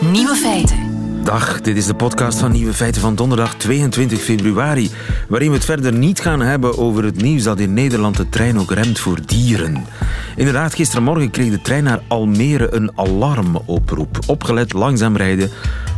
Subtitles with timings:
[0.00, 0.78] Nieuwe feiten.
[1.24, 4.90] Dag, dit is de podcast van Nieuwe Feiten van donderdag 22 februari,
[5.28, 8.58] waarin we het verder niet gaan hebben over het nieuws dat in Nederland de trein
[8.58, 9.84] ook remt voor dieren.
[10.36, 14.18] Inderdaad, gistermorgen kreeg de trein naar Almere een alarmoproep.
[14.26, 15.50] Opgelet langzaam rijden,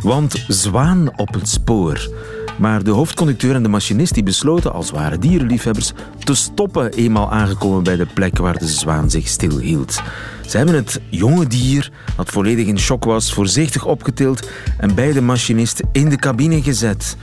[0.02, 2.10] want zwaan op het spoor.
[2.58, 7.82] Maar de hoofdconducteur en de machinist die besloten, als ware dierenliefhebbers, te stoppen eenmaal aangekomen
[7.82, 10.02] bij de plek waar de zwaan zich stilhield.
[10.46, 15.20] Ze hebben het jonge dier, dat volledig in shock was, voorzichtig opgetild en bij de
[15.20, 17.16] machinist in de cabine gezet.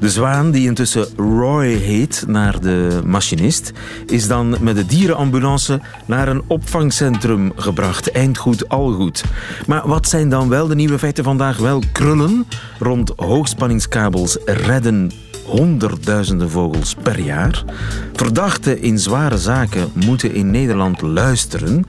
[0.00, 3.72] De zwaan, die intussen Roy heet, naar de machinist,
[4.06, 8.10] is dan met de dierenambulance naar een opvangcentrum gebracht.
[8.10, 9.24] Eindgoed, al goed.
[9.66, 11.58] Maar wat zijn dan wel de nieuwe feiten vandaag?
[11.58, 12.46] Wel krullen
[12.78, 15.10] rond hoogspanningskabels redden
[15.44, 17.64] honderdduizenden vogels per jaar.
[18.12, 21.84] Verdachten in zware zaken moeten in Nederland luisteren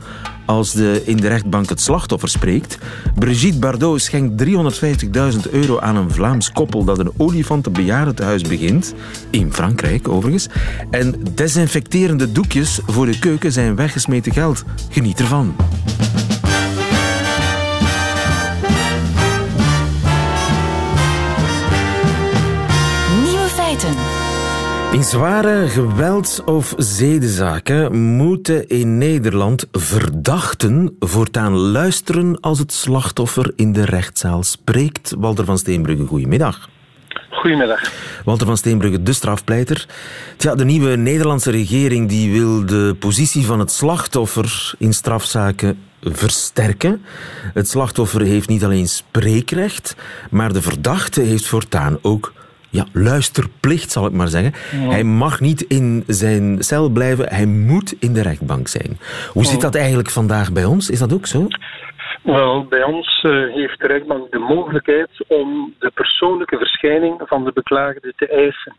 [0.45, 2.77] als de in de rechtbank het slachtoffer spreekt.
[3.16, 8.94] Brigitte Bardot schenkt 350.000 euro aan een Vlaams koppel dat een olifantenbejaardentehuis begint.
[9.30, 10.47] In Frankrijk overigens.
[10.89, 14.64] En desinfecterende doekjes voor de keuken zijn weggesmeten geld.
[14.89, 15.55] Geniet ervan.
[25.14, 33.86] Zware gewelds- of zedenzaken moeten in Nederland verdachten voortaan luisteren als het slachtoffer in de
[33.86, 35.16] rechtszaal spreekt.
[35.17, 36.70] Walter van Steenbrugge, goedemiddag.
[37.30, 37.92] Goedemiddag.
[38.25, 39.88] Walter van Steenbrugge, de strafpleiter.
[40.38, 47.02] Tja, de nieuwe Nederlandse regering die wil de positie van het slachtoffer in strafzaken versterken.
[47.53, 49.95] Het slachtoffer heeft niet alleen spreekrecht,
[50.30, 52.33] maar de verdachte heeft voortaan ook
[52.73, 54.53] ja, luisterplicht, zal ik maar zeggen.
[54.89, 58.97] Hij mag niet in zijn cel blijven, hij moet in de rechtbank zijn.
[59.31, 60.89] Hoe zit dat eigenlijk vandaag bij ons?
[60.89, 61.47] Is dat ook zo?
[62.23, 67.52] Wel, bij ons eh, heeft de rechtbank de mogelijkheid om de persoonlijke verschijning van de
[67.53, 68.75] beklaagde te eisen.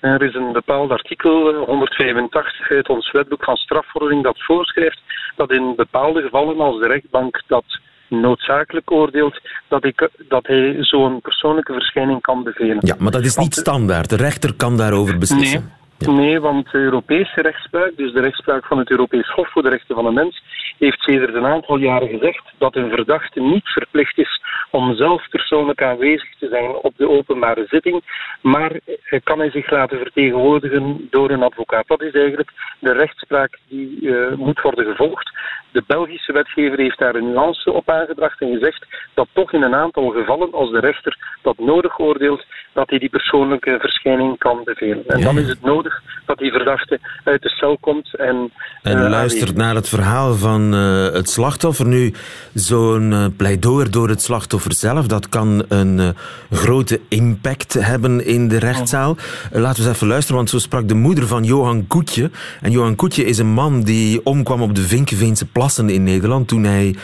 [0.00, 5.00] Er is een bepaald artikel, eh, 185 uit ons wetboek van strafvordering, dat voorschrijft
[5.36, 7.64] dat in bepaalde gevallen, als de rechtbank dat
[8.08, 12.78] noodzakelijk oordeelt, dat, ik, dat hij zo'n persoonlijke verschijning kan bevelen.
[12.80, 14.10] Ja, maar dat is niet standaard.
[14.10, 15.60] De rechter kan daarover beslissen.
[15.60, 19.68] Nee, nee, want de Europese rechtspraak, dus de rechtspraak van het Europees Hof voor de
[19.68, 20.42] Rechten van de Mens,
[20.78, 25.82] heeft sedert een aantal jaren gezegd dat een verdachte niet verplicht is om zelf persoonlijk
[25.82, 28.02] aanwezig te zijn op de openbare zitting,
[28.42, 31.86] maar eh, kan hij zich laten vertegenwoordigen door een advocaat.
[31.86, 35.30] Dat is eigenlijk de rechtspraak die eh, moet worden gevolgd.
[35.72, 39.74] De Belgische wetgever heeft daar een nuance op aangebracht en gezegd dat toch in een
[39.74, 45.06] aantal gevallen, als de rechter dat nodig oordeelt, dat hij die persoonlijke verschijning kan bevelen.
[45.06, 45.87] En dan is het nodig
[46.28, 48.50] dat die verdachte uit de cel komt en,
[48.82, 51.86] En eh, luistert naar het verhaal van eh, het slachtoffer.
[51.86, 52.14] Nu,
[52.54, 56.14] zo'n eh, pleidooi door het slachtoffer zelf, dat kan een
[56.50, 59.16] grote impact hebben in de rechtszaal.
[59.52, 62.30] Laten we eens even luisteren, want zo sprak de moeder van Johan Koetje.
[62.60, 66.64] En Johan Koetje is een man die omkwam op de Vinkenveense plassen in Nederland toen
[66.64, 66.96] hij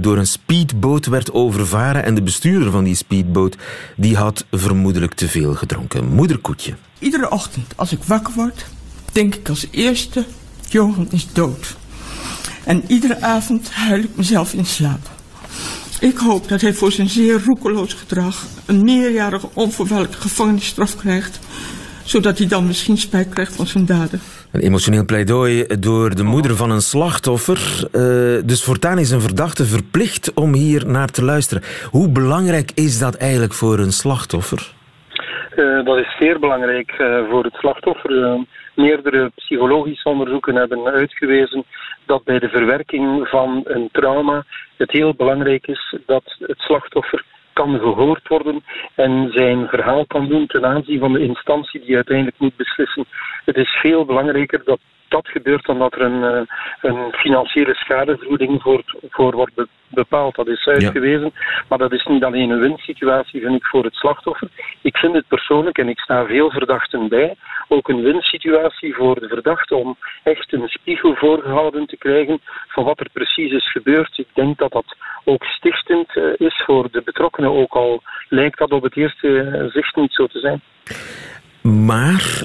[0.00, 2.04] door een speedboot werd overvaren.
[2.04, 3.56] En de bestuurder van die speedboot,
[3.96, 6.06] die had vermoedelijk te veel gedronken.
[6.06, 6.74] Moeder Koetje.
[7.02, 8.64] Iedere ochtend als ik wakker word,
[9.12, 10.24] denk ik als eerste,
[10.68, 11.76] Johan is dood.
[12.64, 15.10] En iedere avond huil ik mezelf in slaap.
[16.00, 21.38] Ik hoop dat hij voor zijn zeer roekeloos gedrag een meerjarige onvoorwaardelijke gevangenisstraf krijgt,
[22.04, 24.20] zodat hij dan misschien spijt krijgt van zijn daden.
[24.50, 27.88] Een emotioneel pleidooi door de moeder van een slachtoffer.
[27.92, 28.02] Eh,
[28.44, 31.62] dus voortaan is een verdachte verplicht om hier naar te luisteren.
[31.90, 34.72] Hoe belangrijk is dat eigenlijk voor een slachtoffer?
[35.56, 38.24] Eh, dat is zeer belangrijk eh, voor het slachtoffer.
[38.24, 38.40] Eh,
[38.74, 41.64] meerdere psychologische onderzoeken hebben uitgewezen
[42.06, 44.44] dat bij de verwerking van een trauma
[44.76, 48.64] het heel belangrijk is dat het slachtoffer kan gehoord worden
[48.94, 53.04] en zijn verhaal kan doen ten aanzien van de instantie die uiteindelijk moet beslissen.
[53.44, 56.46] Het is veel belangrijker dat dat gebeurt dan dat er een,
[56.80, 59.54] een financiële schadevergoeding voor, voor wordt
[59.94, 60.34] bepaald.
[60.34, 61.32] Dat is uitgewezen.
[61.68, 64.48] Maar dat is niet alleen een winstsituatie, vind ik, voor het slachtoffer.
[64.82, 67.34] Ik vind het persoonlijk, en ik sta veel verdachten bij,
[67.68, 73.00] ook een winstsituatie voor de verdachte om echt een spiegel voorgehouden te krijgen van wat
[73.00, 74.18] er precies is gebeurd.
[74.18, 78.70] Ik denk dat dat ook stichtend eh, is voor de betrokkenen, ook al lijkt dat
[78.70, 80.60] op het eerste eh, zicht niet zo te zijn.
[81.86, 82.44] Maar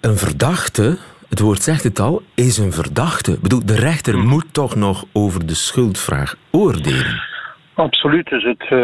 [0.00, 0.98] een verdachte,
[1.30, 3.32] het woord zegt het al, is een verdachte.
[3.32, 7.28] Ik bedoel, de rechter moet toch nog over de schuldvraag oordelen.
[7.74, 8.28] Absoluut.
[8.28, 8.78] Dus het, uh,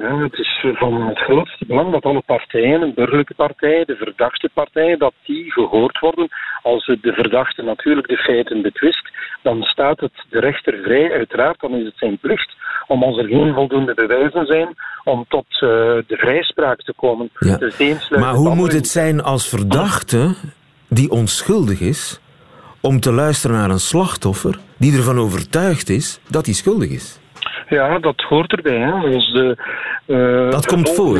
[0.00, 4.50] ja, het is van het grootste belang dat alle partijen, de burgerlijke partijen, de verdachte
[4.54, 6.28] partijen, dat die gehoord worden.
[6.62, 9.10] Als de verdachte natuurlijk de feiten betwist,
[9.42, 11.12] dan staat het de rechter vrij.
[11.12, 12.56] Uiteraard, dan is het zijn plicht
[12.86, 15.60] om als er geen voldoende bewijzen zijn, om tot uh,
[16.06, 17.30] de vrijspraak te komen.
[17.38, 17.56] Ja.
[17.56, 20.34] Dus maar hoe moet het zijn als verdachte
[20.90, 22.20] die onschuldig is,
[22.80, 27.20] om te luisteren naar een slachtoffer die ervan overtuigd is dat hij schuldig is?
[27.68, 28.78] Ja, dat hoort erbij.
[28.78, 29.10] Hè.
[29.10, 29.56] Dus de,
[30.10, 31.18] uh, dat komt voor?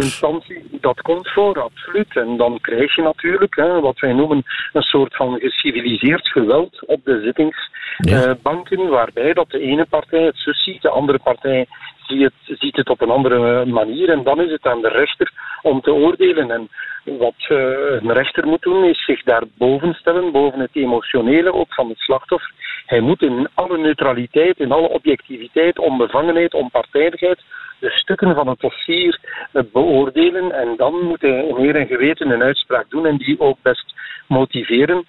[0.80, 2.16] Dat komt voor, absoluut.
[2.16, 4.42] En dan krijg je natuurlijk hè, wat wij noemen
[4.72, 8.84] een soort van geciviliseerd geweld op de zittingsbanken, ja.
[8.84, 11.66] uh, waarbij dat de ene partij het zus ziet, de andere partij
[12.06, 14.08] ziet het, ziet het op een andere manier.
[14.08, 15.32] En dan is het aan de rechter
[15.62, 16.50] om te oordelen.
[16.50, 16.68] En
[17.04, 17.58] wat uh,
[18.00, 21.98] een rechter moet doen, is zich daar boven stellen, boven het emotionele ook van het
[21.98, 22.52] slachtoffer.
[22.86, 27.40] Hij moet in alle neutraliteit, in alle objectiviteit, onbevangenheid, onpartijdigheid
[27.80, 29.18] de stukken van het dossier
[29.52, 30.52] eh, beoordelen.
[30.52, 33.94] En dan moet hij in eer en geweten een uitspraak doen en die ook best
[34.26, 35.06] motiveren.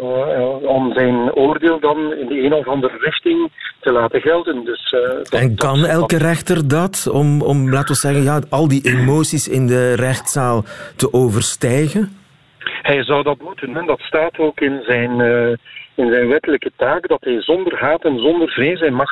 [0.00, 3.50] Uh, om zijn oordeel dan in de een of andere richting
[3.80, 4.64] te laten gelden.
[4.64, 8.68] Dus, uh, dat, en kan elke rechter dat, om, om laten we zeggen, ja, al
[8.68, 10.62] die emoties in de rechtszaal
[10.96, 12.16] te overstijgen?
[12.82, 13.76] Hij zou dat moeten.
[13.76, 15.48] En dat staat ook in zijn, uh,
[15.94, 19.10] in zijn wettelijke taak, dat hij zonder haat en zonder vrees, hij mag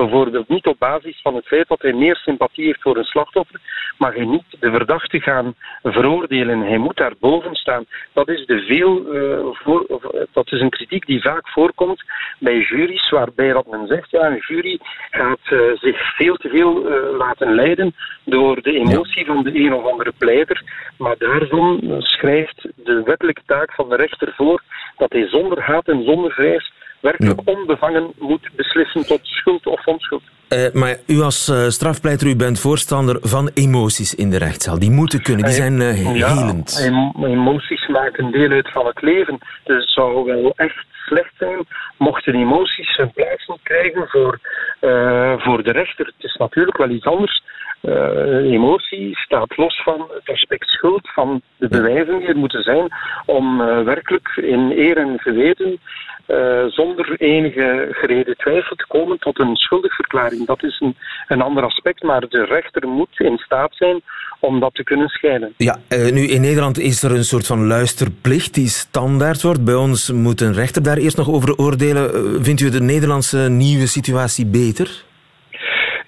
[0.00, 3.60] bijvoorbeeld niet op basis van het feit dat hij meer sympathie heeft voor een slachtoffer,
[3.98, 6.60] mag hij niet de verdachte gaan veroordelen.
[6.60, 7.84] Hij moet daar boven staan.
[8.12, 9.86] Dat is, de veel, uh, voor,
[10.32, 12.02] dat is een kritiek die vaak voorkomt
[12.38, 14.78] bij juries, waarbij dat men zegt, ja, een jury
[15.10, 16.72] gaat uh, zich veel te veel
[17.16, 17.94] laten leiden
[18.24, 20.62] door de emotie van de een of andere pleider.
[20.98, 24.62] Maar daarvan schrijft de wettelijke taak van de rechter voor
[24.96, 30.22] dat hij zonder haat en zonder vrees werkelijk onbevangen moet beslissen tot schuld of onschuld.
[30.48, 34.78] Uh, maar u als uh, strafpleiter, u bent voorstander van emoties in de rechtszaal.
[34.78, 36.90] Die moeten kunnen, die zijn uh, helend.
[36.90, 39.38] Ja, emoties maken deel uit van het leven.
[39.64, 41.66] Dus het zou wel echt slecht zijn
[41.98, 44.38] mochten emoties hun plaats niet krijgen voor,
[45.38, 46.06] voor de rechter.
[46.06, 47.42] Het is natuurlijk wel iets anders.
[48.44, 52.88] Emotie staat los van het aspect schuld, van de bewijzen die er moeten zijn
[53.26, 55.80] om werkelijk in eer en geweten
[56.30, 60.46] uh, zonder enige gereden twijfel te komen tot een schuldigverklaring.
[60.46, 60.96] Dat is een,
[61.28, 64.00] een ander aspect, maar de rechter moet in staat zijn
[64.40, 65.54] om dat te kunnen scheiden.
[65.56, 69.64] Ja, uh, nu in Nederland is er een soort van luisterplicht die standaard wordt.
[69.64, 72.10] Bij ons moet een rechter daar eerst nog over oordelen.
[72.14, 75.04] Uh, vindt u de Nederlandse nieuwe situatie beter?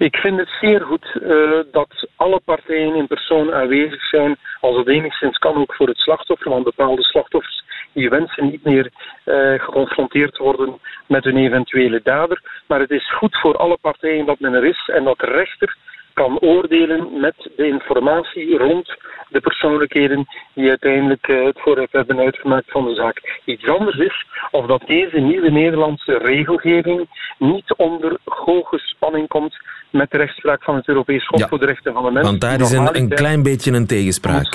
[0.02, 4.88] Ik vind het zeer goed uh, dat alle partijen in persoon aanwezig zijn, als het
[4.88, 8.90] enigszins kan ook voor het slachtoffer, want bepaalde slachtoffers die wensen niet meer
[9.24, 12.42] uh, geconfronteerd worden met een eventuele dader.
[12.66, 15.76] Maar het is goed voor alle partijen dat men er is en dat de rechter
[16.14, 18.96] kan oordelen met de informatie rond
[19.28, 23.40] de persoonlijkheden die uiteindelijk uh, het voorrecht hebben uitgemaakt van de zaak.
[23.44, 29.56] Iets anders is of dat deze nieuwe Nederlandse regelgeving niet onder hoge spanning komt
[29.90, 32.26] met de rechtspraak van het Europees Hof voor de Rechten van de Mens.
[32.26, 34.54] Want daar is een, een klein beetje een tegenspraak.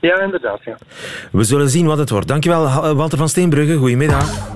[0.00, 0.64] Ja, inderdaad.
[0.64, 0.76] Ja.
[1.32, 2.28] We zullen zien wat het wordt.
[2.28, 3.76] Dankjewel, Walter van Steenbrugge.
[3.76, 4.50] Goedemiddag.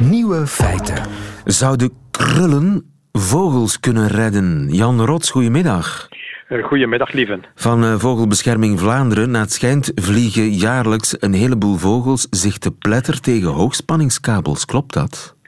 [0.00, 1.06] Nieuwe feiten.
[1.44, 4.68] Zouden krullen vogels kunnen redden?
[4.68, 6.08] Jan Rots, goedemiddag.
[6.48, 7.44] Eh, goedemiddag, lieven.
[7.54, 9.30] Van eh, Vogelbescherming Vlaanderen.
[9.30, 14.64] Na het schijnt vliegen jaarlijks een heleboel vogels zich te pletter tegen hoogspanningskabels.
[14.64, 15.38] Klopt dat?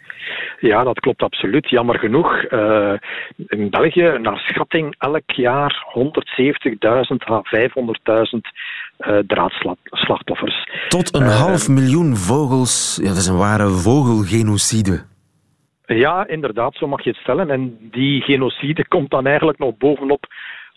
[0.60, 1.70] Ja, dat klopt absoluut.
[1.70, 2.50] Jammer genoeg.
[2.50, 2.92] Uh,
[3.36, 8.38] in België, naar schatting, elk jaar 170.000 à 500.000
[8.98, 10.68] uh, draadslachtoffers.
[10.88, 12.98] Tot een half miljoen vogels.
[13.02, 15.11] Ja, dat is een ware vogelgenocide.
[15.96, 17.50] Ja, inderdaad, zo mag je het stellen.
[17.50, 20.26] En die genocide komt dan eigenlijk nog bovenop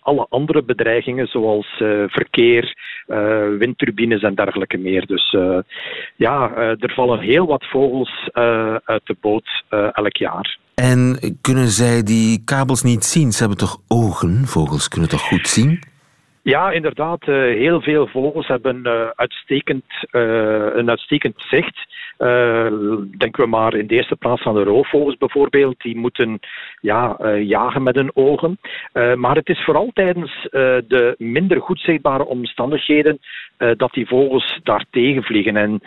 [0.05, 2.75] alle andere bedreigingen, zoals uh, verkeer,
[3.07, 5.05] uh, windturbines en dergelijke meer.
[5.05, 5.57] Dus uh,
[6.15, 8.29] ja, er vallen heel wat vogels
[8.83, 10.57] uit de boot elk jaar.
[10.75, 13.31] En kunnen zij die kabels niet zien?
[13.31, 14.45] Ze hebben toch ogen?
[14.45, 15.79] Vogels kunnen toch goed zien?
[16.41, 17.25] Ja, inderdaad.
[17.25, 21.77] heel veel vogels hebben uitstekend, een uitstekend zicht.
[22.19, 22.71] Uh,
[23.17, 25.81] denken we maar in de eerste plaats aan de roofvogels bijvoorbeeld.
[25.81, 26.39] Die moeten
[26.81, 28.59] ja, uh, jagen met hun ogen.
[28.93, 30.47] Uh, maar het is vooral tijdens
[30.87, 33.19] de minder goed zichtbare omstandigheden
[33.57, 35.57] dat die vogels daar vliegen.
[35.57, 35.81] En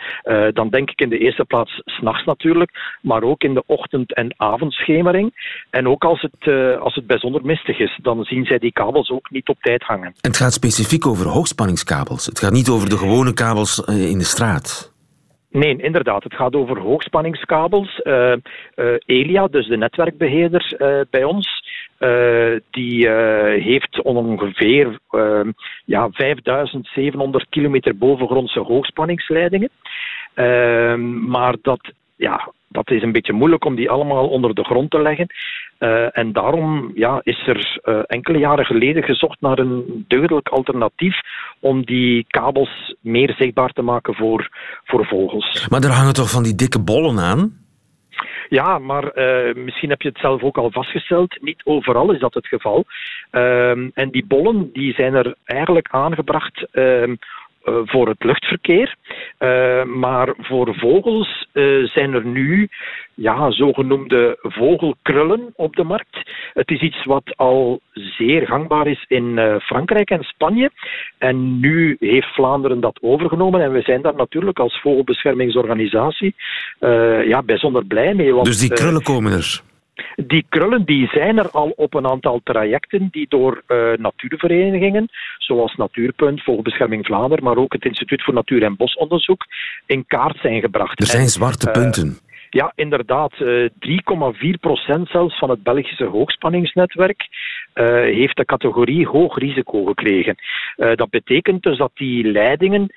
[0.53, 4.33] dan denk ik in de eerste plaats s'nachts natuurlijk, maar ook in de ochtend- en
[4.37, 5.33] avondschemering.
[5.69, 9.29] En ook als het, als het bijzonder mistig is, dan zien zij die kabels ook
[9.29, 10.05] niet op tijd hangen.
[10.05, 12.25] En het gaat specifiek over hoogspanningskabels.
[12.25, 14.88] Het gaat niet over de gewone kabels in de straat.
[15.51, 16.23] Nee, inderdaad.
[16.23, 18.01] Het gaat over hoogspanningskabels.
[18.03, 18.33] Uh,
[19.05, 20.75] Elia, dus de netwerkbeheerder
[21.09, 21.63] bij ons,
[22.69, 23.09] die
[23.59, 24.99] heeft ongeveer
[25.85, 29.69] ja, 5700 kilometer bovengrondse hoogspanningsleidingen.
[31.27, 35.01] maar dat ja, dat is een beetje moeilijk om die allemaal onder de grond te
[35.01, 35.27] leggen.
[35.79, 41.19] Uh, en daarom ja, is er uh, enkele jaren geleden gezocht naar een deugdelijk alternatief
[41.59, 44.49] om die kabels meer zichtbaar te maken voor,
[44.83, 45.67] voor vogels.
[45.69, 47.57] Maar er hangen toch van die dikke bollen aan?
[48.49, 51.37] Ja, maar uh, misschien heb je het zelf ook al vastgesteld.
[51.41, 52.85] Niet overal is dat het geval.
[53.93, 57.15] en die bollen die zijn er eigenlijk aangebracht ehm, eh,
[57.85, 58.95] voor het luchtverkeer.
[59.39, 62.69] Uh, maar voor vogels uh, zijn er nu
[63.13, 66.17] ja, zogenoemde vogelkrullen op de markt.
[66.53, 70.71] Het is iets wat al zeer gangbaar is in Frankrijk en Spanje.
[71.17, 73.61] En nu heeft Vlaanderen dat overgenomen.
[73.61, 76.35] En we zijn daar natuurlijk als vogelbeschermingsorganisatie
[77.25, 78.33] ja, bijzonder blij mee.
[78.33, 79.61] Want, dus die krullen komen er?
[80.15, 85.75] Die krullen die zijn er al op een aantal trajecten die door uh, natuurverenigingen, zoals
[85.75, 89.45] Natuurpunt, Vogelbescherming Vlaanderen, maar ook het Instituut voor Natuur- en Bosonderzoek,
[89.85, 90.99] in kaart zijn gebracht.
[90.99, 92.17] Er zijn zwarte uh, punten.
[92.49, 93.33] Ja, inderdaad.
[93.39, 97.27] Uh, eh, 3,4 procent zelfs van het Belgische hoogspanningsnetwerk
[97.75, 100.35] uh, heeft de categorie hoog risico gekregen.
[100.77, 102.93] Uh, dat betekent dus dat die leidingen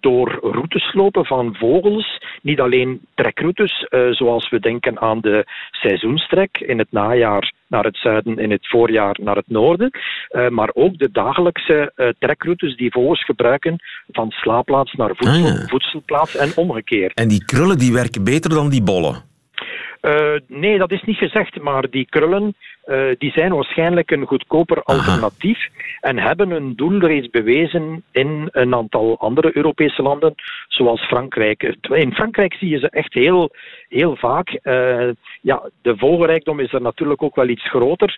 [0.00, 6.78] door routes lopen van vogels, niet alleen trekroutes, zoals we denken aan de seizoenstrek in
[6.78, 9.90] het najaar naar het zuiden, in het voorjaar naar het noorden,
[10.30, 13.76] uh, maar ook de dagelijkse trekroutes die vogels gebruiken
[14.10, 15.66] van slaapplaats naar voedsel, ah, ja.
[15.66, 17.14] voedselplaats en omgekeerd.
[17.14, 19.32] En die krullen die werken beter dan die bollen?
[20.02, 22.54] Uh, nee, dat is niet gezegd, maar die krullen
[23.18, 26.10] die zijn waarschijnlijk een goedkoper alternatief Aha.
[26.10, 30.34] en hebben hun doel reeds bewezen in een aantal andere Europese landen,
[30.68, 31.76] zoals Frankrijk.
[31.90, 33.50] In Frankrijk zie je ze echt heel,
[33.88, 34.58] heel vaak.
[34.62, 35.08] Uh,
[35.40, 38.16] ja, de vogelrijkdom is er natuurlijk ook wel iets groter.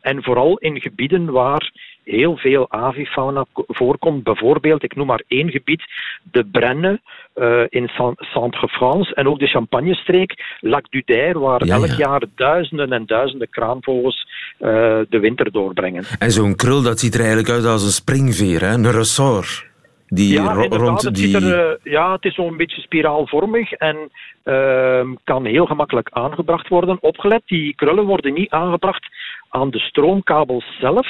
[0.00, 1.70] en vooral in gebieden waar
[2.04, 4.22] heel veel avifauna voorkomt.
[4.22, 5.82] Bijvoorbeeld, ik noem maar één gebied,
[6.22, 7.00] de Brenne
[7.34, 11.96] uh, in Centre-France en ook de Champagne-streek, Lac du waar ja, elk ja.
[11.96, 14.28] jaar duizenden en duizenden kraanvogels
[14.60, 14.68] uh,
[15.08, 16.04] de winter doorbrengen.
[16.18, 18.74] En zo'n krul, dat ziet er eigenlijk uit als een springveer, hè?
[18.74, 19.72] een ressort.
[20.08, 21.36] Die ja, rond het, die...
[21.36, 23.96] er, uh, ja, het is zo'n beetje spiraalvormig en
[24.44, 26.98] uh, kan heel gemakkelijk aangebracht worden.
[27.00, 29.06] Opgelet, die krullen worden niet aangebracht
[29.54, 31.06] aan de stroomkabels zelf,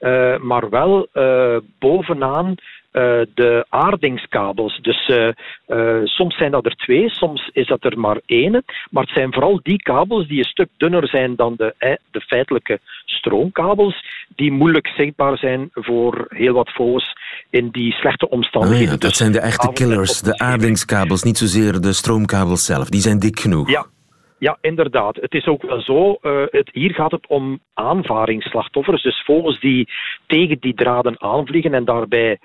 [0.00, 1.08] uh, maar wel
[1.78, 3.02] bovenaan uh,
[3.34, 4.78] de aardingskabels.
[4.82, 5.10] Dus
[6.04, 8.64] soms zijn dat er twee, soms is dat er maar één.
[8.90, 12.80] Maar het zijn vooral die kabels die een stuk dunner zijn dan de, de feitelijke
[13.04, 17.12] stroomkabels, die moeilijk zichtbaar zijn voor heel wat vogels
[17.50, 18.86] in die slechte omstandigheden.
[18.86, 22.88] Oh ja, dat dus zijn de echte killers, de aardingskabels, niet zozeer de stroomkabels zelf.
[22.88, 23.70] Die zijn dik genoeg.
[23.70, 23.86] Ja,
[24.38, 25.16] ja, inderdaad.
[25.16, 26.18] Het is ook wel zo.
[26.22, 29.02] Uh, het, hier gaat het om aanvaringsslachtoffers.
[29.02, 29.88] Dus vogels die
[30.26, 32.38] tegen die draden aanvliegen en daarbij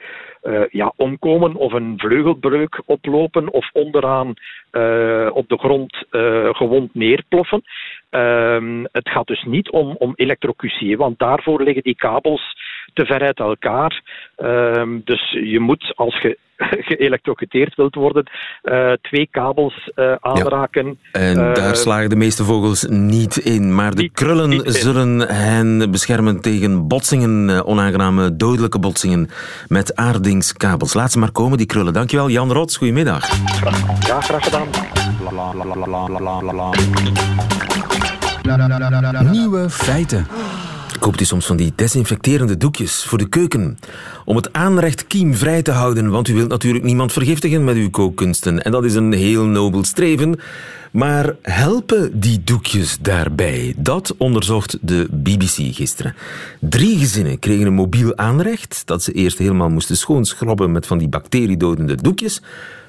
[0.43, 4.33] uh, ja, omkomen of een vleugelbreuk oplopen of onderaan
[4.71, 6.05] uh, op de grond
[6.51, 7.61] gewond neerploffen.
[8.09, 12.55] Ehm, het gaat dus niet om, om elektrocutie, want daarvoor liggen die kabels
[12.93, 14.01] te ver uit elkaar.
[14.35, 16.37] Ehm, dus je moet, als je
[16.89, 18.29] geëlectrocuteerd wilt worden,
[18.63, 20.97] uh, twee kabels uh, aanraken.
[21.11, 21.19] Ja.
[21.19, 23.75] En uh, daar slagen de meeste vogels niet in.
[23.75, 29.29] Maar de niet, krullen niet zullen hen beschermen tegen botsingen, onaangename dodelijke botsingen
[29.67, 30.93] met aardingskabels.
[30.93, 31.93] Laat ze maar komen, die krullen.
[31.93, 32.77] Dankjewel, Jan Rots.
[32.77, 33.29] Goedemiddag.
[34.07, 34.67] Ja, graag gedaan.
[39.31, 40.27] Nieuwe feiten.
[41.01, 43.77] Koopt u soms van die desinfecterende doekjes voor de keuken?
[44.25, 48.63] Om het aanrecht kiemvrij te houden, want u wilt natuurlijk niemand vergiftigen met uw kookkunsten.
[48.63, 50.39] En dat is een heel nobel streven.
[50.91, 53.73] Maar helpen die doekjes daarbij?
[53.77, 56.15] Dat onderzocht de BBC gisteren.
[56.59, 61.09] Drie gezinnen kregen een mobiel aanrecht dat ze eerst helemaal moesten schoonschrobben met van die
[61.09, 62.41] bacteriedodende doekjes.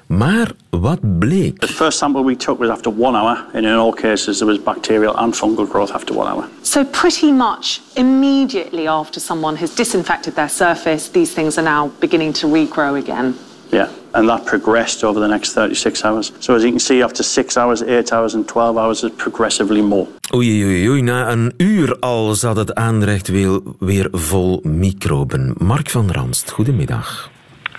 [0.07, 1.59] Maar wat bleek?
[1.59, 4.63] The first sample we took was after one hour, and in all cases there was
[4.63, 6.47] bacterial and fungal growth after one hour.
[6.61, 12.33] So pretty much immediately after someone has disinfected their surface, these things are now beginning
[12.33, 13.35] to regrow again.
[13.71, 16.31] Yeah, and that progressed over the next 36 hours.
[16.39, 19.81] So as you can see, after 6 hours, 8 hours and 12 hours, it's progressively
[19.81, 20.07] more.
[20.33, 21.01] Oei, oei, oei.
[21.01, 25.55] Na een uur al zat het aanrecht weer, weer vol microben.
[25.57, 27.31] Mark van Ranst, goedemiddag.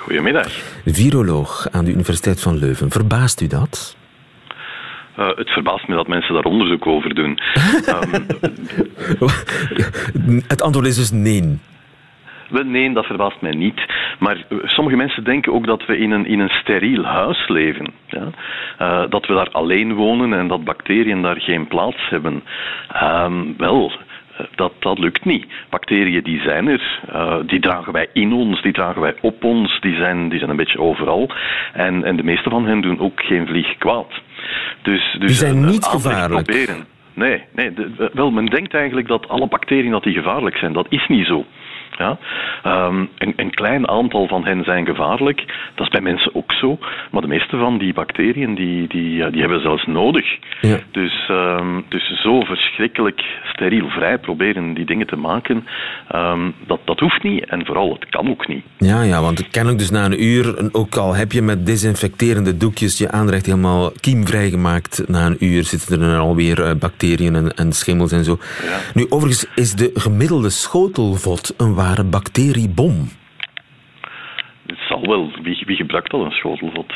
[0.04, 0.48] Goedemiddag.
[0.84, 2.90] Viroloog aan de Universiteit van Leuven.
[2.90, 3.96] Verbaast u dat?
[5.18, 7.38] Uh, het verbaast me dat mensen daar onderzoek over doen.
[7.88, 8.26] um,
[10.54, 11.58] het antwoord is dus nee.
[12.48, 13.80] Wel, nee, dat verbaast mij niet.
[14.18, 17.92] Maar eh, sommige mensen denken ook dat we in een, in een steriel huis leven.
[18.06, 18.28] Ja?
[18.80, 22.42] Uh, dat we daar alleen wonen en dat bacteriën daar geen plaats hebben.
[22.92, 23.96] Ehm, wel, eh,
[24.54, 25.46] dat, dat lukt niet.
[25.70, 29.80] Bacteriën die zijn er, uh, die dragen wij in ons, die dragen wij op ons,
[29.80, 31.30] die zijn, die zijn een beetje overal.
[31.72, 34.12] En, en de meeste van hen doen ook geen vlieg kwaad.
[34.82, 36.46] Dus, dus die zijn niet gevaarlijk.
[36.46, 36.86] Proberen.
[37.14, 40.72] Nee, nee de, wel, men denkt eigenlijk dat alle bacteriën dat die gevaarlijk zijn.
[40.72, 41.44] Dat is niet zo.
[41.98, 42.18] Ja?
[42.66, 45.44] Um, een, een, klein aantal van hen zijn gevaarlijk.
[45.74, 46.78] Dat is bij mensen ook zo.
[47.10, 50.38] Maar de meeste van die bacteriën die, die, die hebben zelfs nodig.
[50.60, 50.78] Ja.
[50.90, 55.66] Dus, um, dus zo verschrikkelijk steriel vrij proberen die dingen te maken,
[56.14, 57.44] um, dat, dat hoeft niet.
[57.44, 58.64] En vooral, het kan ook niet.
[58.78, 62.98] Ja, ja want kennelijk dus na een uur, ook al heb je met desinfecterende doekjes
[62.98, 67.72] je aanrecht helemaal kiemvrij gemaakt, na een uur zitten er alweer uh, bacteriën en, en,
[67.72, 68.38] schimmels en zo.
[68.62, 68.78] Ja.
[68.94, 73.08] Nu, overigens is de gemiddelde schotelvot een ware bacteriebom.
[74.66, 75.30] Het zal wel.
[75.42, 76.92] Wie, wie gebruikt al een schotelvot?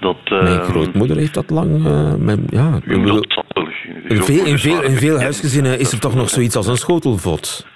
[0.00, 1.86] Dat, uh, Mijn grootmoeder heeft dat lang...
[1.86, 3.68] Uh, met, ja, dat zal wel.
[4.08, 7.66] In veel, in, veel, in veel huisgezinnen is er toch nog zoiets als een schotelvot?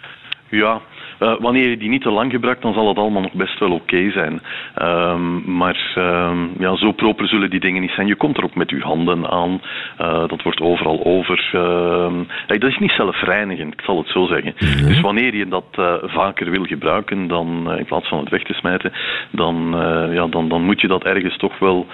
[0.51, 0.81] Ja,
[1.21, 3.73] uh, wanneer je die niet te lang gebruikt, dan zal het allemaal nog best wel
[3.73, 4.41] oké okay zijn.
[4.83, 8.07] Um, maar um, ja, zo proper zullen die dingen niet zijn.
[8.07, 9.61] Je komt er ook met je handen aan.
[10.01, 11.51] Uh, dat wordt overal over.
[11.55, 12.13] Uh,
[12.47, 14.55] dat is niet zelfreinigend, ik zal het zo zeggen.
[14.59, 14.87] Mm -hmm.
[14.87, 18.53] Dus wanneer je dat uh, vaker wil gebruiken, dan in plaats van het weg te
[18.53, 18.93] smijten,
[19.31, 19.77] dan,
[20.13, 21.87] ja, dan, dan moet je dat ergens toch wel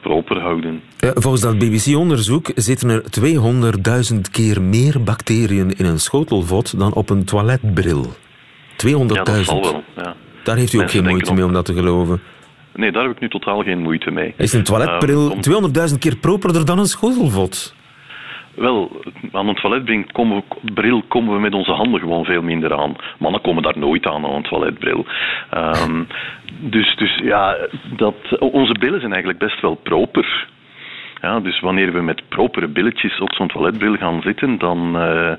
[0.00, 0.80] proper houden.
[0.98, 3.02] volgens dat BBC-onderzoek zitten er
[4.14, 8.06] 200.000 keer meer bacteriën in een schotelvot dan op een toiletbril.
[8.86, 9.06] 200.000.
[9.06, 9.84] Ja, dat zal wel.
[9.96, 10.14] Ja.
[10.44, 12.20] Daar heeft u ook geen moeite mee om dat te geloven.
[12.74, 14.34] Nee, daar heb ik nu totaal geen moeite mee.
[14.36, 15.72] Is een toiletbril uh, om...
[15.92, 17.74] 200.000 keer properder dan een schotelvot?
[18.54, 22.74] Wel, aan een toiletbril komen, we, bril komen we met onze handen gewoon veel minder
[22.74, 22.96] aan.
[23.18, 25.06] Mannen komen daar nooit aan, aan een toiletbril.
[25.54, 26.06] Um,
[26.60, 27.56] dus, dus ja,
[27.96, 30.48] dat, onze billen zijn eigenlijk best wel proper.
[31.22, 35.32] Ja, dus wanneer we met propere billetjes op zo'n toiletbril gaan zitten, dan, uh,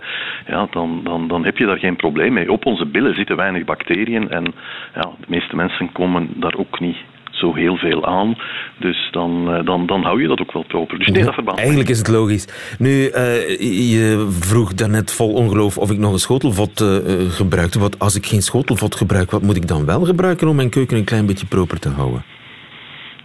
[0.47, 2.51] ja, dan, dan, dan heb je daar geen probleem mee.
[2.51, 4.53] Op onze billen zitten weinig bacteriën en
[4.95, 6.97] ja, de meeste mensen komen daar ook niet
[7.31, 8.35] zo heel veel aan.
[8.79, 10.97] Dus dan, uh, dan, dan hou je dat ook wel proper.
[10.97, 12.75] Dus nee, dat Eigenlijk is het logisch.
[12.79, 13.59] Nu, uh,
[13.91, 16.97] je vroeg daarnet vol ongeloof of ik nog een schotelvot uh,
[17.29, 17.79] gebruikte.
[17.79, 20.97] Wat, als ik geen schotelvot gebruik, wat moet ik dan wel gebruiken om mijn keuken
[20.97, 22.23] een klein beetje proper te houden?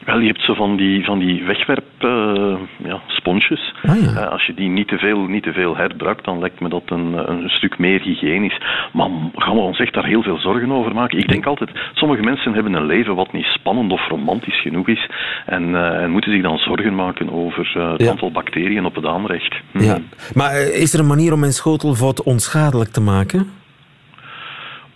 [0.09, 3.75] Wel, je hebt zo van die, van die wegwerp uh, ja, sponsjes.
[3.83, 4.11] Ah, ja.
[4.11, 6.83] uh, als je die niet te, veel, niet te veel herbruikt, dan lijkt me dat
[6.87, 8.61] een, een stuk meer hygiënisch.
[8.93, 11.19] Maar gaan we ons echt daar heel veel zorgen over maken?
[11.19, 15.11] Ik denk altijd, sommige mensen hebben een leven wat niet spannend of romantisch genoeg is.
[15.47, 18.11] En, uh, en moeten zich dan zorgen maken over het ja.
[18.11, 19.55] aantal bacteriën op het aanrecht.
[19.73, 19.83] Hm.
[19.83, 19.99] Ja.
[20.35, 23.47] Maar is er een manier om mijn schotelvot onschadelijk te maken?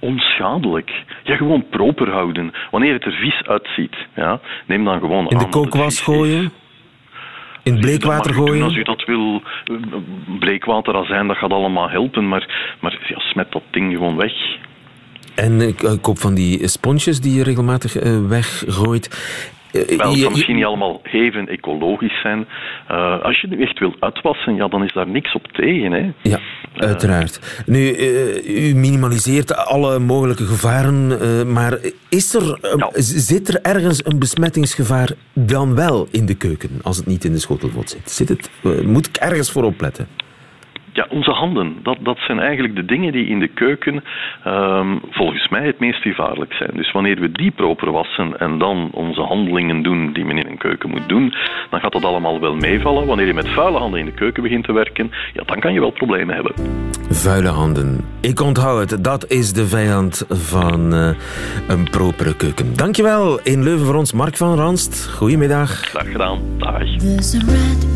[0.02, 0.90] Onschadelijk.
[1.22, 2.52] Ja, gewoon proper houden.
[2.70, 6.52] Wanneer het er vies uitziet, ja, neem dan gewoon In de kookwas gooien?
[7.62, 8.62] In bleekwater gooien?
[8.62, 9.42] Als u dat wil,
[10.38, 14.32] bleekwater, azijn, dat gaat allemaal helpen, maar, maar ja, smet dat ding gewoon weg.
[15.34, 17.92] En ik koop van die sponsjes die je regelmatig
[18.28, 19.08] weggooit.
[19.72, 19.82] Wel,
[20.12, 22.46] het kan misschien niet allemaal even ecologisch zijn.
[22.90, 25.92] Uh, als je nu echt wil uitwassen, ja, dan is daar niks op tegen.
[25.92, 26.12] Hè.
[26.22, 26.38] Ja,
[26.76, 27.62] uiteraard.
[27.66, 32.90] Nu, uh, u minimaliseert alle mogelijke gevaren, maar is er, ja.
[32.94, 37.38] zit er ergens een besmettingsgevaar dan wel in de keuken, als het niet in de
[37.38, 38.10] schotelvot zit?
[38.10, 38.50] zit het,
[38.84, 40.08] moet ik ergens voor opletten?
[40.92, 41.76] Ja, onze handen.
[41.82, 44.04] Dat, dat zijn eigenlijk de dingen die in de keuken
[44.46, 46.70] um, volgens mij het meest gevaarlijk zijn.
[46.74, 50.58] Dus wanneer we die proper wassen en dan onze handelingen doen die men in een
[50.58, 51.34] keuken moet doen,
[51.70, 53.06] dan gaat dat allemaal wel meevallen.
[53.06, 55.80] Wanneer je met vuile handen in de keuken begint te werken, ja, dan kan je
[55.80, 56.54] wel problemen hebben.
[57.10, 58.04] Vuile handen.
[58.20, 59.04] Ik onthoud het.
[59.04, 61.08] Dat is de vijand van uh,
[61.68, 62.76] een propere keuken.
[62.76, 65.08] Dankjewel in Leuven voor ons, Mark van Ranst.
[65.08, 65.70] Goedemiddag.
[65.70, 66.38] Graag gedaan.
[66.58, 66.82] Dag.
[66.98, 67.92] there's a rat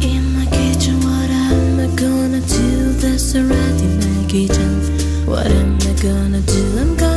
[3.35, 5.27] in my kitchen.
[5.27, 6.79] What am I gonna do?
[6.79, 7.16] I'm gonna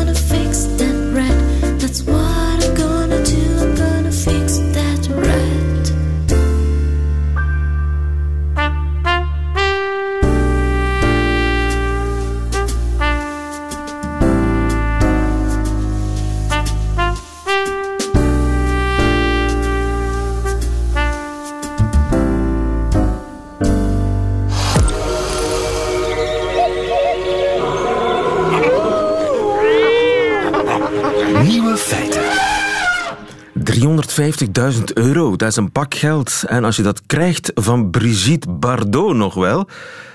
[34.30, 36.44] 350.000 euro, dat is een pak geld.
[36.48, 39.68] En als je dat krijgt van Brigitte Bardot nog wel,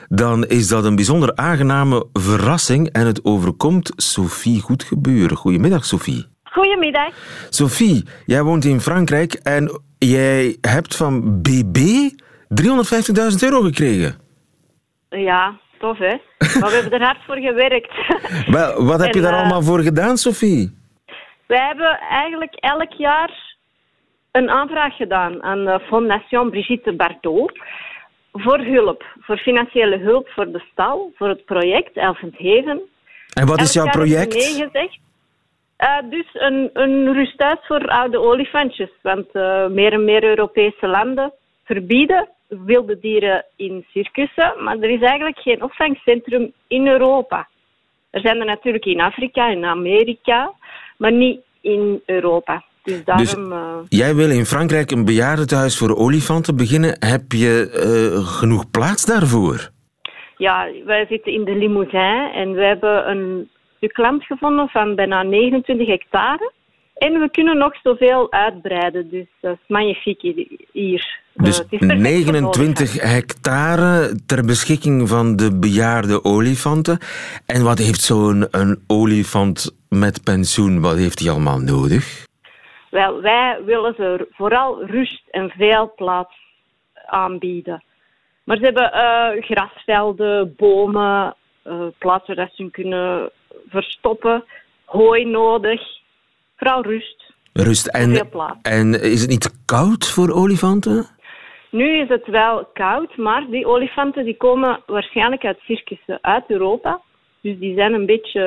[0.08, 2.88] dan is dat een bijzonder aangename verrassing.
[2.88, 5.36] En het overkomt Sophie Goedgebeuren.
[5.36, 6.26] Goedemiddag, Sophie.
[6.44, 7.08] Goedemiddag.
[7.50, 14.14] Sophie, jij woont in Frankrijk en jij hebt van BB 350.000 euro gekregen.
[15.08, 16.16] Ja, tof hè.
[16.60, 17.94] Maar we hebben er hard voor gewerkt.
[18.46, 20.82] Wel, wat heb je En, daar eh, allemaal voor gedaan, Sophie?
[21.46, 23.53] Wij hebben eigenlijk elk jaar
[24.36, 27.58] een aanvraag gedaan aan de Fondation Brigitte Bardot
[28.32, 32.80] voor hulp, voor financiële hulp voor de stal, voor het project Elfendheven.
[33.34, 34.34] En wat is jouw project?
[34.34, 34.98] Nee gezegd.
[35.76, 38.90] Eh, dus een, een rusthuis voor oude olifantjes.
[39.02, 41.32] Want eh, meer en meer Europese landen
[41.64, 44.54] verbieden wilde dieren in circussen.
[44.64, 47.48] Maar er is eigenlijk geen opvangcentrum in Europa.
[48.10, 50.52] Er zijn er natuurlijk in Afrika, in Amerika,
[50.96, 52.64] maar niet in Europa.
[52.84, 53.52] Dus daarom...
[53.52, 56.96] eh, Jij wil in Frankrijk een bejaardentehuis voor olifanten beginnen.
[56.98, 59.70] Heb je eh, genoeg plaats daarvoor?
[60.36, 63.48] Ja, wij zitten in de Limousin en we hebben een
[63.92, 66.52] land gevonden van bijna 29 hectare.
[66.94, 71.20] En we kunnen nog zoveel uitbreiden, dus dat is magnifiek hi- hier.
[71.34, 76.98] Eh, Dus het is perfect voor 29 hectare ter beschikking van de bejaarde olifanten.
[77.46, 82.24] En wat heeft zo'n een olifant met pensioen, wat heeft hij allemaal nodig?
[82.94, 86.34] Wel, wij willen ze vooral rust en veel plaats
[87.06, 87.82] aanbieden.
[88.44, 93.30] Maar ze hebben eh, grasvelden, bomen, eh, plaatsen waar ze hun kunnen
[93.68, 94.44] verstoppen,
[94.84, 95.80] hooi nodig.
[96.56, 97.32] Vooral rust.
[97.52, 97.90] Rust.
[97.96, 98.58] Veel En, plaats.
[98.62, 101.06] en is het niet koud voor olifanten?
[101.70, 107.00] Nu is het wel koud, maar die olifanten die komen waarschijnlijk uit circussen uit Europa.
[107.40, 108.42] Dus die zijn een beetje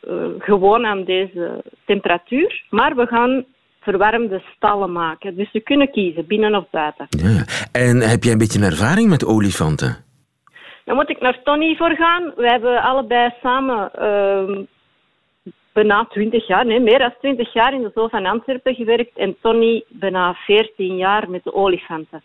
[0.00, 2.64] eh, gewoon aan deze temperatuur.
[2.70, 3.44] Maar we gaan
[3.86, 5.36] verwarmde stallen maken.
[5.36, 7.06] Dus ze kunnen kiezen, binnen of buiten.
[7.08, 7.44] Ja.
[7.72, 9.96] En heb jij een beetje ervaring met olifanten?
[10.84, 12.32] Dan moet ik naar Tony voor gaan.
[12.36, 14.64] We hebben allebei samen ehm
[15.72, 19.16] bijna 20 jaar, nee, meer dan 20 jaar in de Zoo van Antwerpen gewerkt.
[19.16, 22.22] En Tony bijna 14 jaar met de olifanten.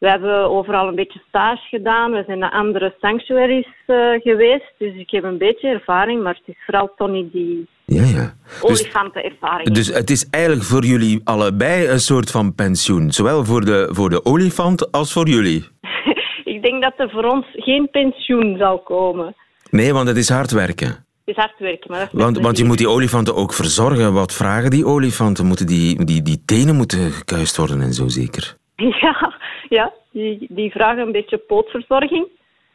[0.00, 2.10] We hebben overal een beetje stage gedaan.
[2.10, 4.72] We zijn naar andere sanctuaries eh, geweest.
[4.78, 8.34] Dus ik heb een beetje ervaring, maar het is vooral Tony die Ja, ja.
[8.44, 13.12] Dus, olifantenervaring dus het is eigenlijk voor jullie allebei een soort van pensioen.
[13.12, 15.68] Zowel voor de, voor de olifant als voor jullie.
[16.54, 19.34] Ik denk dat er voor ons geen pensioen zal komen.
[19.70, 20.86] Nee, want het is hard werken.
[20.86, 24.12] Het is hard werken, maar dat Want, want je moet die olifanten ook verzorgen.
[24.12, 25.46] Wat vragen die olifanten?
[25.46, 28.58] Moeten die, die, die tenen moeten gekuist worden en zo zeker?
[29.00, 29.34] Ja,
[29.68, 32.26] ja die, die vragen een beetje pootverzorging.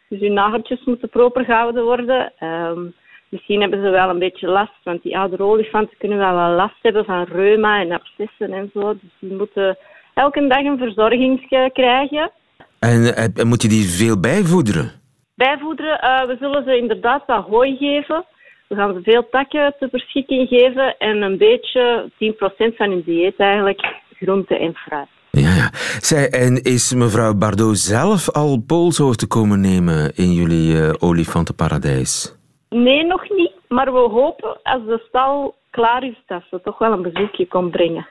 [0.10, 2.34] Dus hun nageltjes moeten proper gehouden worden.
[2.40, 2.82] Ehm,
[3.30, 6.78] misschien hebben ze wel een beetje last, want die oudere olifanten kunnen wel wel last
[6.82, 8.94] hebben van reuma en abscessen en zo.
[8.94, 9.78] Dus die moeten
[10.14, 12.32] elke dag een verzorging eh, krijgen.
[12.80, 14.92] En, eh, moet je die veel bijvoederen?
[15.36, 18.26] Bijvoederen, eh, we zullen ze inderdaad wat hooi geven.
[18.68, 23.38] We gaan ze veel takken ter beschikking geven en een beetje, 10% van hun dieet
[23.38, 25.15] eigenlijk, groente en fruit.
[25.36, 25.70] Ja, ja.
[26.00, 32.36] Zij, en is mevrouw Bardot zelf al polshoogte komen nemen in jullie eh, olifantenparadijs?
[32.70, 33.52] Nee, nog niet.
[33.68, 37.72] Maar we hopen als de stal klaar is dat ze toch wel een bezoekje komt
[37.72, 38.08] brengen.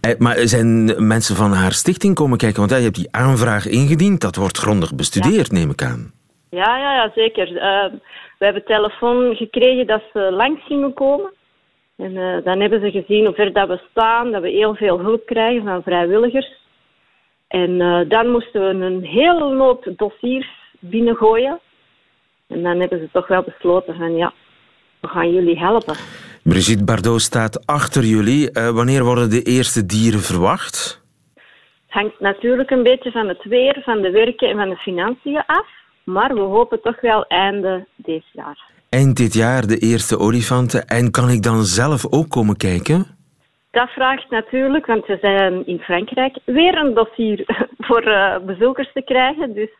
[0.00, 2.58] Eh, maar zijn mensen van haar stichting komen kijken?
[2.58, 4.20] Want ja, je hebt die aanvraag ingediend.
[4.20, 6.12] Dat wordt grondig bestudeerd, neem ik aan.
[6.50, 7.56] Ja, ja, ja zeker.
[7.56, 7.92] Eh,
[8.38, 11.32] we hebben telefoon gekregen dat ze langs gingen komen.
[11.96, 15.00] En eh, dan hebben ze gezien hoe ver dat we staan, dat we heel veel
[15.00, 16.59] hulp krijgen van vrijwilligers.
[17.50, 21.60] En eh, dan moesten we een hele hoop dossiers binnengooien.
[22.46, 24.32] En dan hebben ze toch wel besloten van ja,
[25.00, 25.94] we gaan jullie helpen.
[26.42, 28.50] Brigitte Bardot staat achter jullie.
[28.50, 31.02] Eh, wanneer worden de eerste dieren verwacht?
[31.34, 35.42] Het hangt natuurlijk een beetje van het weer, van de werken en van de financiën
[35.46, 35.66] af.
[36.04, 38.58] Maar we hopen toch wel einde dit jaar.
[38.88, 40.86] Eind dit jaar de eerste olifanten.
[40.86, 43.18] En kan ik dan zelf ook komen kijken?
[43.70, 47.44] Dat vraagt natuurlijk, want we zijn in Frankrijk, weer een dossier
[47.86, 49.54] voor eh, bezoekers te krijgen.
[49.54, 49.70] Dus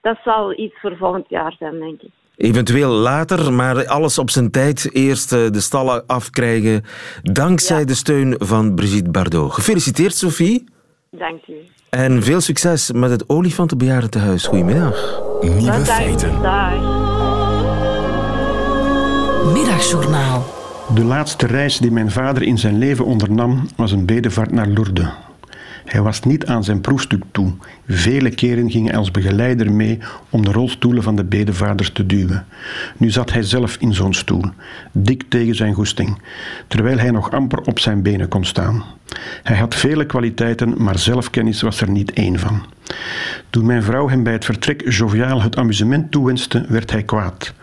[0.00, 2.10] dat zal iets voor volgend jaar zijn, denk ik.
[2.36, 4.94] Eventueel later, maar alles op zijn tijd.
[4.94, 6.84] Eerst eh, de stallen afkrijgen.
[7.22, 9.52] Dankzij de steun van Brigitte Bardot.
[9.52, 10.64] Gefeliciteerd, Sophie.
[11.10, 11.54] Dank u.
[11.90, 14.46] En veel succes met het olifantenbejaardentehuis.
[14.46, 15.22] Goedemiddag.
[15.40, 16.42] Nieuwe feiten.
[16.42, 16.72] Dag.
[19.52, 20.59] Middagjournaal.
[20.94, 25.08] De laatste reis die mijn vader in zijn leven ondernam was een bedevaart naar Lourdes.
[25.84, 27.52] Hij was niet aan zijn proefstuk toe.
[27.88, 29.98] Vele keren ging hij als begeleider mee
[30.30, 32.46] om de rolstoelen van de bedevaders te duwen.
[32.96, 34.44] Nu zat hij zelf in zo'n stoel,
[34.92, 36.22] dik tegen zijn goesting,
[36.66, 38.84] terwijl hij nog amper op zijn benen kon staan.
[39.42, 42.64] Hij had vele kwaliteiten, maar zelfkennis was er niet één van.
[43.50, 47.54] Toen mijn vrouw hem bij het vertrek joviaal het amusement toewenste, werd hij kwaad.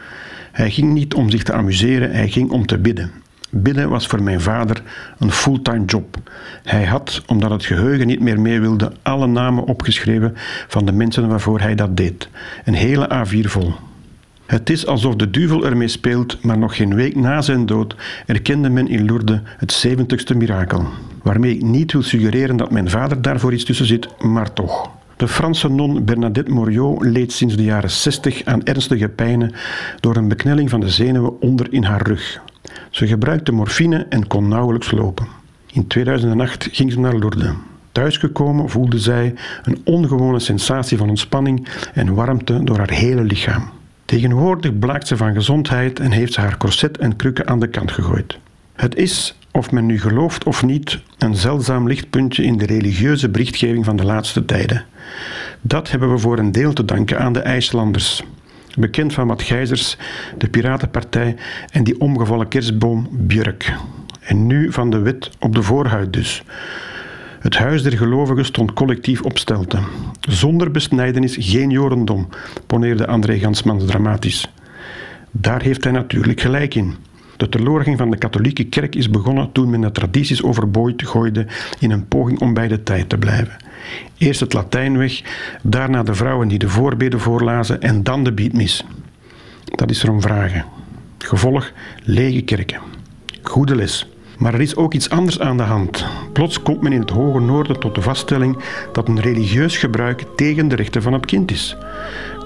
[0.57, 3.11] Hij ging niet om zich te amuseren, hij ging om te bidden.
[3.49, 4.81] Bidden was voor mijn vader
[5.19, 6.17] een fulltime job.
[6.63, 10.33] Hij had, omdat het geheugen niet meer mee wilde, alle namen opgeschreven
[10.67, 12.29] van de mensen waarvoor hij dat deed.
[12.65, 13.73] Een hele A4 vol.
[14.45, 18.69] Het is alsof de duivel ermee speelt, maar nog geen week na zijn dood erkende
[18.69, 20.87] men in Lourdes het zeventigste mirakel.
[21.23, 24.96] Waarmee ik niet wil suggereren dat mijn vader daarvoor iets tussen zit, maar toch.
[25.17, 29.53] De Franse non Bernadette Moriot leed sinds de jaren 60 aan ernstige pijnen
[29.99, 32.41] door een beknelling van de zenuwen onder in haar rug.
[32.89, 35.27] Ze gebruikte morfine en kon nauwelijks lopen.
[35.71, 37.53] In 2008 ging ze naar Lourdes.
[37.91, 43.69] Thuisgekomen voelde zij een ongewone sensatie van ontspanning en warmte door haar hele lichaam.
[44.05, 47.91] Tegenwoordig blaakt ze van gezondheid en heeft ze haar corset en krukken aan de kant
[47.91, 48.37] gegooid.
[48.73, 53.85] Het is, of men nu gelooft of niet, een zeldzaam lichtpuntje in de religieuze berichtgeving
[53.85, 54.85] van de laatste tijden.
[55.61, 58.23] Dat hebben we voor een deel te danken aan de IJslanders.
[58.77, 59.97] Bekend van wat Gijzers,
[60.37, 61.35] de Piratenpartij
[61.71, 63.73] en die omgevallen kerstboom Björk.
[64.19, 66.43] En nu van de wet op de voorhuid dus.
[67.39, 69.83] Het huis der gelovigen stond collectief op stelten.
[70.21, 72.27] Zonder besnijdenis geen jorendom,
[72.65, 74.51] poneerde André Gansmans dramatisch.
[75.31, 76.95] Daar heeft hij natuurlijk gelijk in.
[77.37, 81.47] De teloorgang van de katholieke kerk is begonnen toen men de tradities overboord gooide
[81.79, 83.57] in een poging om bij de tijd te blijven.
[84.17, 85.21] Eerst het Latijn weg,
[85.63, 88.83] daarna de vrouwen die de voorbeden voorlazen en dan de biedmis.
[89.63, 90.65] Dat is er om vragen.
[91.17, 91.71] Gevolg
[92.03, 92.79] lege kerken.
[93.41, 94.07] Goede les.
[94.37, 96.05] Maar er is ook iets anders aan de hand.
[96.33, 98.57] Plots komt men in het hoge noorden tot de vaststelling
[98.91, 101.77] dat een religieus gebruik tegen de rechten van het kind is.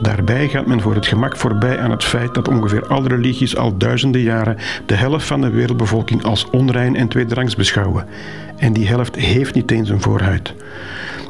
[0.02, 3.78] Daarbij gaat men voor het gemak voorbij aan het feit dat ongeveer alle religies al
[3.78, 8.08] duizenden jaren de helft van de wereldbevolking als onrein en tweederangs beschouwen.
[8.58, 10.54] En die helft heeft niet eens een voorhuid.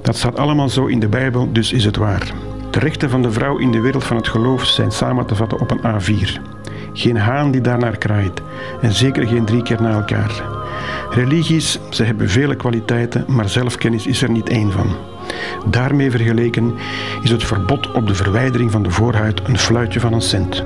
[0.01, 2.33] Dat staat allemaal zo in de Bijbel, dus is het waar.
[2.71, 5.59] De rechten van de vrouw in de wereld van het geloof zijn samen te vatten
[5.59, 6.60] op een A4.
[6.93, 8.41] Geen haan die daarnaar kraait.
[8.81, 10.43] En zeker geen drie keer na elkaar.
[11.09, 14.95] Religies, ze hebben vele kwaliteiten, maar zelfkennis is er niet één van.
[15.65, 16.73] Daarmee vergeleken
[17.21, 20.63] is het verbod op de verwijdering van de voorhuid een fluitje van een cent.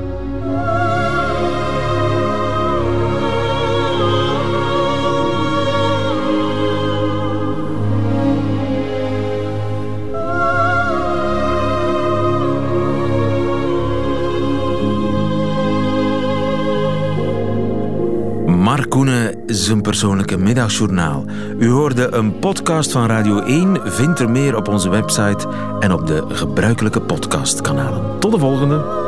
[18.96, 21.26] Koenen, zijn persoonlijke middagjournaal.
[21.58, 23.80] U hoorde een podcast van Radio 1.
[23.84, 25.48] Vind er meer op onze website
[25.80, 28.20] en op de gebruikelijke podcastkanalen.
[28.20, 29.05] Tot de volgende.